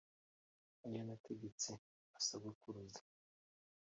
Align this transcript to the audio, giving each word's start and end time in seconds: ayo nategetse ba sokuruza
ayo 0.85 1.01
nategetse 1.07 1.69
ba 2.09 2.19
sokuruza 2.27 3.01